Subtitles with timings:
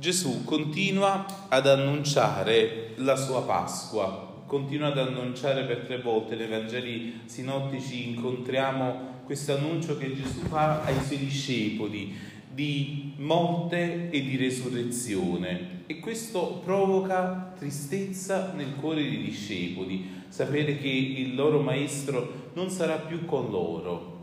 [0.00, 7.20] Gesù continua ad annunciare la sua Pasqua, continua ad annunciare per tre volte nei Vangeli
[7.26, 12.16] sinottici, incontriamo questo annuncio che Gesù fa ai suoi discepoli
[12.50, 15.82] di morte e di resurrezione.
[15.84, 22.96] E questo provoca tristezza nel cuore dei discepoli, sapere che il loro maestro non sarà
[22.96, 24.19] più con loro,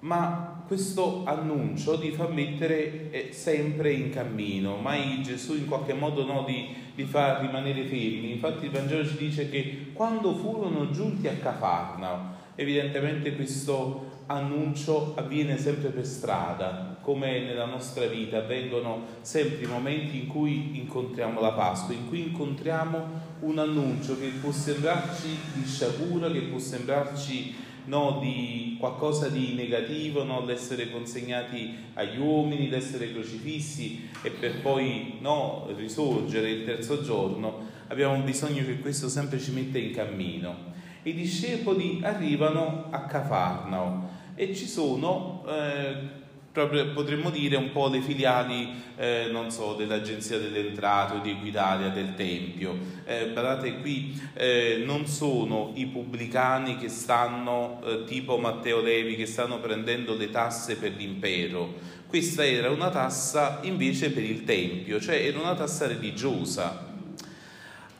[0.00, 6.24] ma questo annuncio li fa mettere eh, sempre in cammino, mai Gesù in qualche modo
[6.24, 8.32] no, li, li, fa rimanere fermi.
[8.32, 15.58] Infatti il Vangelo ci dice che quando furono giunti a Cafarnao, evidentemente questo annuncio avviene
[15.58, 21.52] sempre per strada, come nella nostra vita avvengono sempre i momenti in cui incontriamo la
[21.52, 28.18] Pasqua, in cui incontriamo un annuncio che può sembrarci di sciagura, che può sembrarci no,
[28.20, 35.68] di qualcosa di negativo, no, l'essere consegnati agli uomini, l'essere crocifissi e per poi no,
[35.74, 40.76] risorgere il terzo giorno, abbiamo bisogno che questo sempre ci metta in cammino.
[41.02, 46.17] I discepoli arrivano a Cafarnao e ci sono eh,
[46.66, 51.88] proprio potremmo dire un po' le filiali, eh, non so, dell'Agenzia delle Entrate di Equitalia
[51.90, 52.76] del Tempio.
[53.04, 59.26] Eh, guardate qui, eh, non sono i pubblicani che stanno, eh, tipo Matteo Levi, che
[59.26, 61.74] stanno prendendo le tasse per l'impero.
[62.08, 66.87] Questa era una tassa invece per il Tempio, cioè era una tassa religiosa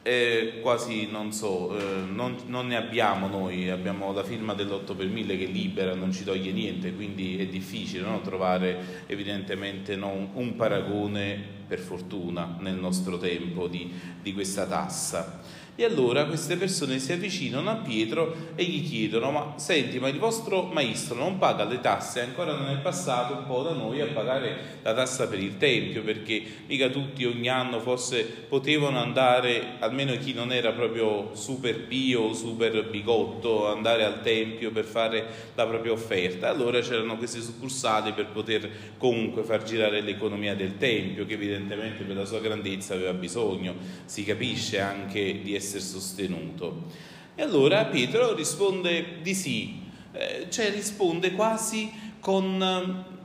[0.08, 5.06] eh, quasi non so, eh, non, non, ne abbiamo noi, abbiamo la firma dell'8 per
[5.06, 8.22] 1000 che libera, non ci toglie niente, quindi è difficile no?
[8.22, 13.92] trovare evidentemente no, un, paragone, per fortuna, nel nostro tempo di,
[14.22, 15.42] di questa tassa.
[15.80, 20.18] E allora queste persone si avvicinano a Pietro e gli chiedono: Ma senti, ma il
[20.18, 22.20] vostro maestro non paga le tasse?
[22.20, 26.02] Ancora non è passato un po' da noi a pagare la tassa per il tempio,
[26.02, 32.22] perché mica tutti ogni anno forse potevano andare, almeno chi non era proprio super pio
[32.22, 36.48] o super bigotto, andare al tempio per fare la propria offerta.
[36.48, 38.68] Allora c'erano queste succursali per poter
[38.98, 43.76] comunque far girare l'economia del tempio, che evidentemente per la sua grandezza aveva bisogno.
[44.06, 46.84] Si capisce anche di essere essere sostenuto.
[47.34, 51.90] E allora Pietro risponde di sì, eh, cioè risponde quasi
[52.20, 53.17] con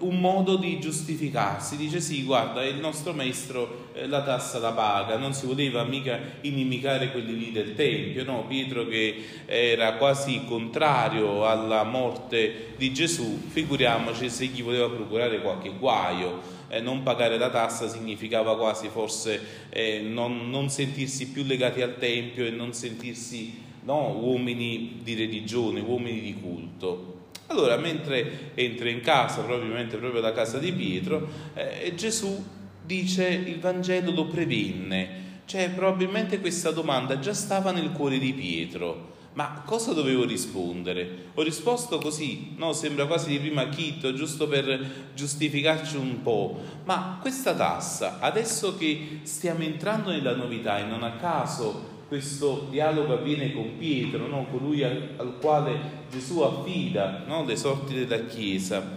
[0.00, 5.16] un modo di giustificarsi, dice sì, guarda, il nostro maestro eh, la tassa la paga,
[5.16, 8.46] non si voleva mica inimicare quelli lì del Tempio, no?
[8.46, 15.70] Pietro che era quasi contrario alla morte di Gesù, figuriamoci se gli voleva procurare qualche
[15.78, 19.40] guaio eh, non pagare la tassa significava quasi forse
[19.70, 25.80] eh, non, non, sentirsi più legati al Tempio e non sentirsi no, uomini di religione,
[25.80, 27.18] uomini di culto.
[27.50, 32.44] Allora, mentre entra in casa, probabilmente proprio da casa di Pietro, eh, Gesù
[32.84, 39.18] dice il Vangelo lo prevenne, cioè probabilmente questa domanda già stava nel cuore di Pietro.
[39.32, 41.30] Ma cosa dovevo rispondere?
[41.34, 42.72] Ho risposto così, no?
[42.72, 46.60] Sembra quasi di prima chitto, giusto per giustificarci un po'.
[46.84, 53.12] Ma questa tassa, adesso che stiamo entrando nella novità e non a caso questo dialogo
[53.12, 54.44] avviene con Pietro, no?
[54.50, 55.78] colui al, al, quale
[56.10, 57.44] Gesù affida no?
[57.44, 58.96] le sorti della Chiesa,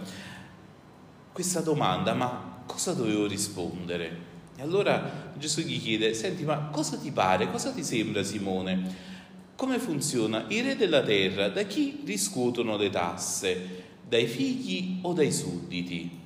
[1.32, 4.32] questa domanda, ma cosa dovevo rispondere?
[4.56, 9.12] E allora Gesù gli chiede, senti, ma cosa ti pare, cosa ti sembra Simone?
[9.54, 10.46] Come funziona?
[10.48, 13.82] I re della terra da chi riscuotono le tasse?
[14.08, 16.22] Dai figli o dai sudditi?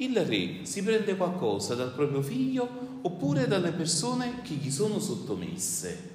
[0.00, 6.08] Il re si prende qualcosa dal proprio figlio oppure dalle persone che gli sono sottomesse?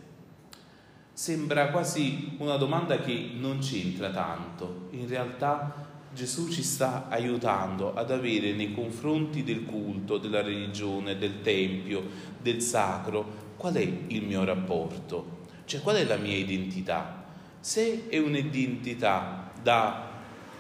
[1.14, 4.88] Sembra quasi una domanda che non c'entra tanto.
[4.90, 11.42] In realtà Gesù ci sta aiutando ad avere nei confronti del culto, della religione, del
[11.44, 12.04] tempio,
[12.42, 15.44] del sacro, qual è il mio rapporto?
[15.66, 17.24] Cioè qual è la mia identità?
[17.60, 20.10] Se è un'identità da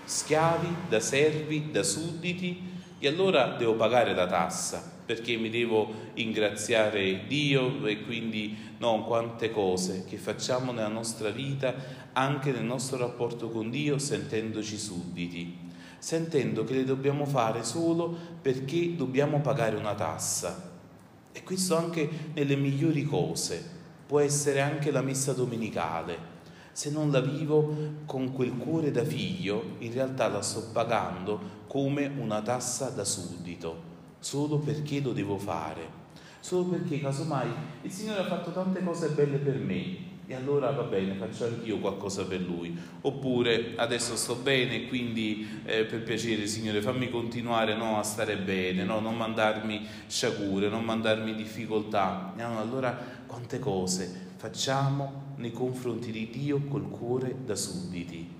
[0.03, 2.73] schiavi, da servi, da sudditi,
[3.05, 9.51] e allora devo pagare la tassa perché mi devo ingraziare Dio e quindi no, quante
[9.51, 11.75] cose che facciamo nella nostra vita,
[12.13, 15.55] anche nel nostro rapporto con Dio, sentendoci sudditi,
[15.99, 20.71] sentendo che le dobbiamo fare solo perché dobbiamo pagare una tassa.
[21.31, 23.63] E questo anche nelle migliori cose
[24.07, 26.34] può essere anche la messa domenicale.
[26.75, 27.73] Se non la vivo
[28.05, 33.81] con quel cuore da figlio, in realtà la sto pagando come una tassa da suddito,
[34.19, 35.87] solo perché lo devo fare,
[36.41, 37.47] solo perché casomai
[37.81, 39.95] il Signore ha fatto tante cose belle per me
[40.27, 42.77] e allora va bene, faccio anch'io qualcosa per lui.
[42.99, 48.83] Oppure adesso sto bene, quindi eh, per piacere Signore fammi continuare no, a stare bene,
[48.83, 52.33] no, non mandarmi sciagure, non mandarmi difficoltà.
[52.35, 58.33] No, allora quante cose facciamo nei confronti di Dio col cuore da sudditi.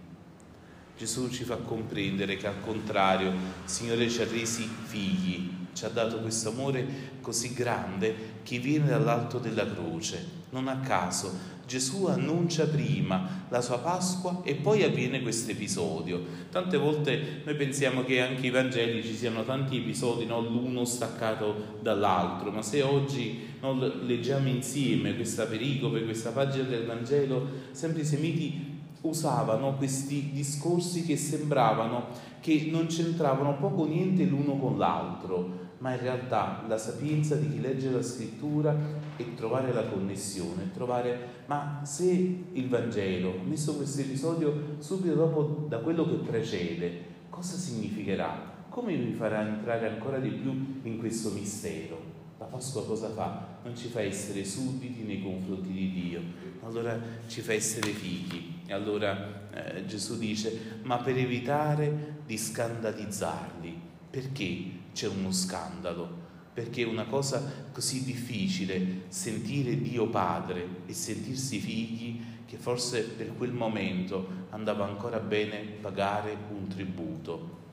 [0.97, 5.89] Gesù ci fa comprendere che al contrario il Signore ci ha resi figli, ci ha
[5.89, 6.87] dato questo amore
[7.21, 10.43] così grande che viene dall'alto della croce.
[10.49, 16.23] Non a caso Gesù annuncia prima la sua Pasqua e poi avviene questo episodio.
[16.51, 20.41] Tante volte noi pensiamo che anche i Vangeli ci siano tanti episodi, no?
[20.41, 23.73] l'uno staccato dall'altro, ma se oggi no,
[24.03, 31.17] leggiamo insieme questa pericope, questa pagina del Vangelo, sempre i semiti usavano questi discorsi che
[31.17, 37.47] sembravano che non c'entravano poco niente l'uno con l'altro, ma in realtà la sapienza di
[37.47, 38.75] chi legge la scrittura
[39.15, 45.67] è trovare la connessione, trovare, ma se il Vangelo ha messo questo episodio subito dopo
[45.69, 48.63] da quello che precede, cosa significherà?
[48.67, 52.01] Come mi farà entrare ancora di più in questo mistero?
[52.39, 53.59] La Pasqua cosa fa?
[53.63, 56.21] Non ci fa essere sudditi nei confronti di Dio,
[56.63, 58.53] allora ci fa essere figli.
[58.65, 63.79] E allora eh, Gesù dice, ma per evitare di scandalizzarli,
[64.09, 66.23] perché c'è uno scandalo?
[66.53, 73.35] Perché è una cosa così difficile sentire Dio Padre e sentirsi figli che forse per
[73.35, 77.63] quel momento andava ancora bene pagare un tributo.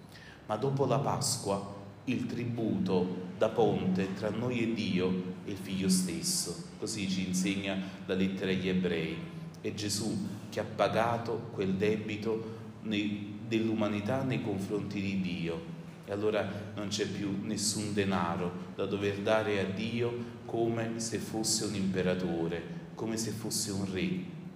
[0.47, 5.89] Ma dopo la Pasqua il tributo da ponte tra noi e Dio è il Figlio
[5.89, 6.71] stesso.
[6.77, 9.17] Così ci insegna la lettera agli ebrei.
[9.61, 15.81] È Gesù che ha pagato quel debito dell'umanità nei confronti di Dio.
[16.05, 21.65] E allora non c'è più nessun denaro da dover dare a Dio come se fosse
[21.65, 24.11] un imperatore, come se fosse un re,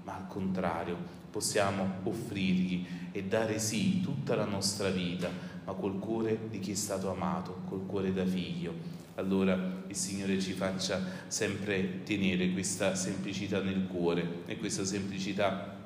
[0.05, 0.97] ma al contrario
[1.31, 5.31] possiamo offrirgli e dare sì tutta la nostra vita,
[5.65, 9.05] ma col cuore di chi è stato amato, col cuore da figlio.
[9.17, 15.86] Allora il Signore ci faccia sempre tenere questa semplicità nel cuore e questa semplicità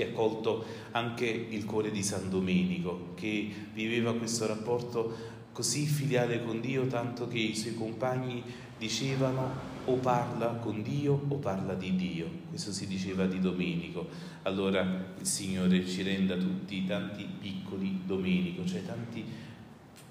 [0.00, 6.42] che ha colto anche il cuore di San Domenico, che viveva questo rapporto così filiale
[6.42, 8.42] con Dio, tanto che i suoi compagni
[8.78, 12.28] dicevano o parla con Dio o parla di Dio.
[12.48, 14.08] Questo si diceva di Domenico.
[14.42, 14.80] Allora
[15.18, 19.22] il Signore ci renda tutti tanti piccoli Domenico, cioè tanti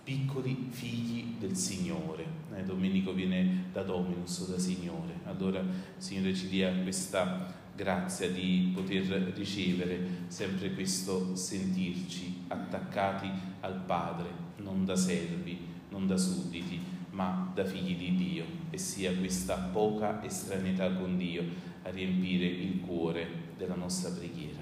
[0.04, 2.26] piccoli figli del Signore.
[2.56, 5.14] Eh, Domenico viene da Dominus, da Signore.
[5.26, 13.30] Allora il Signore ci dia questa grazia di poter ricevere sempre questo sentirci attaccati
[13.62, 14.28] al Padre,
[14.58, 16.78] non da servi, non da sudditi,
[17.12, 21.42] ma da figli di Dio e sia questa poca estraneità con Dio
[21.84, 24.60] a riempire il cuore della nostra preghiera.